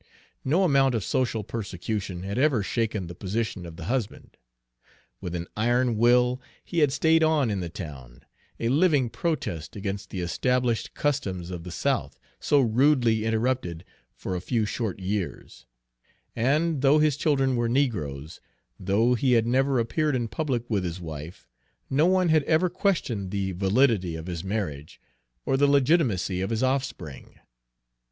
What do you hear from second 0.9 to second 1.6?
of social